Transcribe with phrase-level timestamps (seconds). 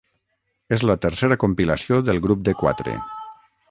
[0.77, 3.01] És la tercera compilació del grup de quatre.